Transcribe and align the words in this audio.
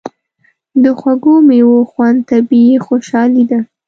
د 0.83 0.85
خوږو 0.99 1.35
میوو 1.47 1.79
خوند 1.91 2.17
طبیعي 2.29 2.75
خوشالي 2.85 3.43
ده. 3.49 3.59